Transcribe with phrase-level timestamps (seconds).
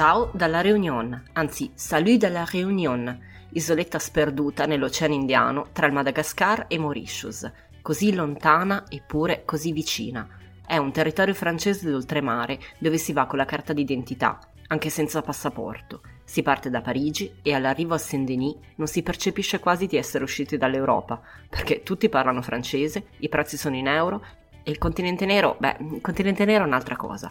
[0.00, 3.20] Ciao dalla Réunion, anzi salut dalla Réunion,
[3.50, 7.52] isoletta sperduta nell'Oceano Indiano tra il Madagascar e Mauritius,
[7.82, 10.26] così lontana eppure così vicina.
[10.66, 16.00] È un territorio francese d'oltremare dove si va con la carta d'identità, anche senza passaporto.
[16.24, 20.56] Si parte da Parigi e all'arrivo a Saint-Denis non si percepisce quasi di essere usciti
[20.56, 24.24] dall'Europa, perché tutti parlano francese, i prezzi sono in euro
[24.62, 27.30] e il continente nero, beh, il continente nero è un'altra cosa.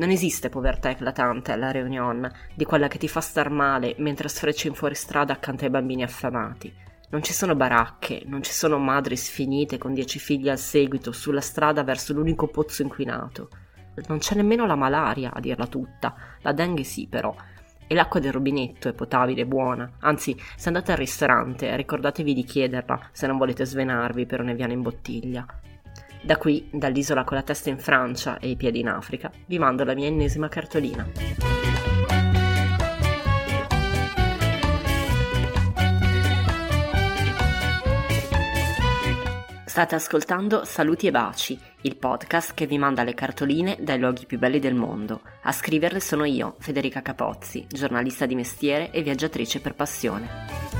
[0.00, 4.66] Non esiste povertà eclatante alla Réunion, di quella che ti fa star male mentre sfrecci
[4.66, 6.72] in fuoristrada accanto ai bambini affamati.
[7.10, 11.42] Non ci sono baracche, non ci sono madri sfinite con dieci figli al seguito sulla
[11.42, 13.50] strada verso l'unico pozzo inquinato.
[14.06, 16.14] Non c'è nemmeno la malaria, a dirla tutta.
[16.40, 17.36] La dengue sì, però.
[17.86, 19.98] E l'acqua del rubinetto è potabile e buona.
[19.98, 24.80] Anzi, se andate al ristorante, ricordatevi di chiederla se non volete svenarvi per un'eviana in
[24.80, 25.44] bottiglia.
[26.22, 29.84] Da qui, dall'isola con la testa in Francia e i piedi in Africa, vi mando
[29.84, 31.08] la mia ennesima cartolina.
[39.64, 44.36] State ascoltando Saluti e Baci, il podcast che vi manda le cartoline dai luoghi più
[44.36, 45.22] belli del mondo.
[45.44, 50.79] A scriverle sono io, Federica Capozzi, giornalista di mestiere e viaggiatrice per passione.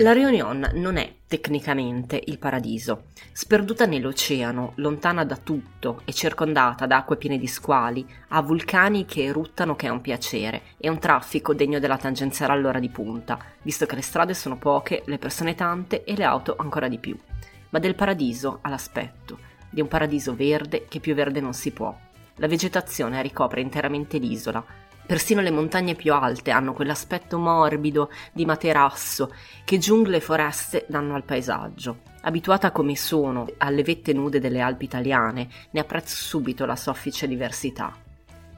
[0.00, 3.06] La Réunion non è tecnicamente il paradiso.
[3.32, 9.24] Sperduta nell'oceano, lontana da tutto e circondata da acque piene di squali, ha vulcani che
[9.24, 13.86] eruttano che è un piacere e un traffico degno della tangenziale all'ora di punta, visto
[13.86, 17.18] che le strade sono poche, le persone tante e le auto ancora di più.
[17.70, 21.92] Ma del paradiso ha l'aspetto, di un paradiso verde che più verde non si può.
[22.36, 24.64] La vegetazione ricopre interamente l'isola,
[25.08, 29.32] Persino le montagne più alte hanno quell'aspetto morbido di materasso
[29.64, 32.00] che giungle e foreste danno al paesaggio.
[32.20, 37.90] Abituata come sono alle vette nude delle Alpi italiane, ne apprezzo subito la soffice diversità.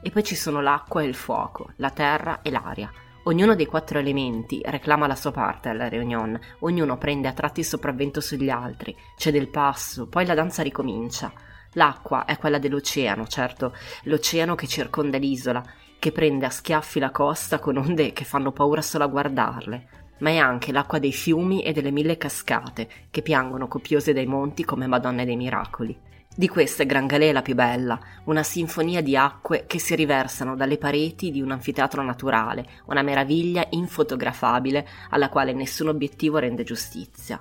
[0.01, 2.91] E poi ci sono l'acqua e il fuoco, la terra e l'aria.
[3.23, 7.65] Ognuno dei quattro elementi reclama la sua parte alla Réunion, ognuno prende a tratti il
[7.65, 11.31] sopravvento sugli altri, c'è del passo, poi la danza ricomincia.
[11.75, 13.73] L'acqua è quella dell'oceano, certo,
[14.03, 15.63] l'oceano che circonda l'isola,
[16.01, 20.31] che prende a schiaffi la costa con onde che fanno paura solo a guardarle, ma
[20.31, 24.87] è anche l'acqua dei fiumi e delle mille cascate che piangono copiose dai monti come
[24.87, 25.95] Madonne dei Miracoli.
[26.35, 30.55] Di queste Gran Galè è la più bella, una sinfonia di acque che si riversano
[30.55, 37.39] dalle pareti di un anfiteatro naturale, una meraviglia infotografabile alla quale nessun obiettivo rende giustizia.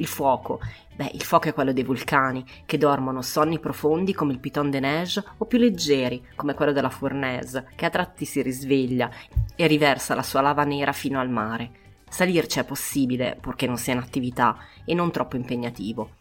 [0.00, 0.60] Il fuoco.
[0.96, 4.80] Beh, il fuoco è quello dei vulcani, che dormono sonni profondi come il Piton de
[4.80, 9.10] Neige o più leggeri, come quello della Fournaise, che a tratti si risveglia
[9.54, 11.70] e riversa la sua lava nera fino al mare.
[12.08, 14.56] Salirci è possibile, purché non sia in attività,
[14.86, 16.12] e non troppo impegnativo.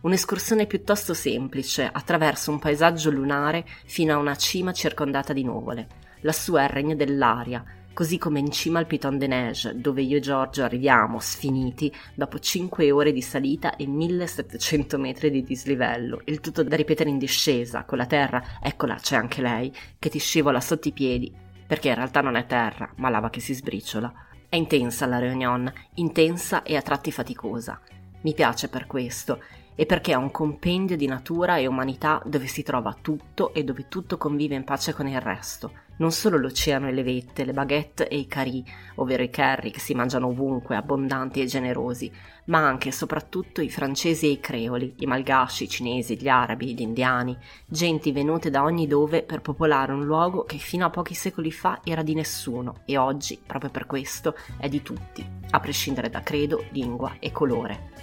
[0.00, 5.88] Un'escursione piuttosto semplice, attraverso un paesaggio lunare fino a una cima circondata di nuvole.
[6.20, 7.62] Lassù è il regno dell'aria,
[7.96, 12.38] così come in cima al Piton de Neige, dove io e Giorgio arriviamo sfiniti dopo
[12.38, 17.84] 5 ore di salita e 1700 metri di dislivello, il tutto da ripetere in discesa,
[17.84, 21.34] con la terra, eccola c'è anche lei, che ti scivola sotto i piedi,
[21.66, 24.12] perché in realtà non è terra, ma lava che si sbriciola.
[24.46, 27.80] È intensa la Réunion, intensa e a tratti faticosa.
[28.20, 29.42] Mi piace per questo
[29.74, 33.88] e perché è un compendio di natura e umanità dove si trova tutto e dove
[33.88, 38.08] tutto convive in pace con il resto non solo l'oceano e le vette, le baguette
[38.08, 38.64] e i cari,
[38.96, 42.10] ovvero i curry che si mangiano ovunque, abbondanti e generosi,
[42.46, 46.74] ma anche e soprattutto i francesi e i creoli, i malgasci, i cinesi, gli arabi,
[46.74, 47.36] gli indiani,
[47.66, 51.80] genti venute da ogni dove per popolare un luogo che fino a pochi secoli fa
[51.84, 56.64] era di nessuno e oggi, proprio per questo, è di tutti, a prescindere da credo,
[56.70, 57.94] lingua e colore.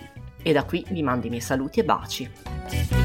[0.41, 3.02] E da qui vi mando i miei saluti e baci.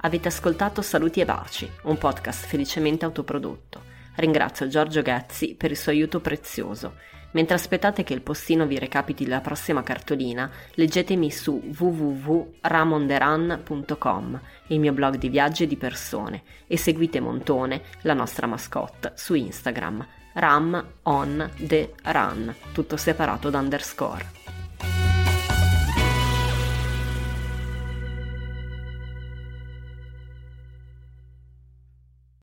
[0.00, 3.82] Avete ascoltato Saluti e Baci, un podcast felicemente autoprodotto.
[4.14, 6.94] Ringrazio Giorgio Ghezzi per il suo aiuto prezioso.
[7.32, 14.92] Mentre aspettate che il postino vi recapiti la prossima cartolina, leggetemi su www.ramonderan.com, il mio
[14.92, 20.92] blog di viaggi e di persone, e seguite Montone, la nostra mascotte, su Instagram, ram
[21.02, 24.47] on the run, tutto separato da underscore.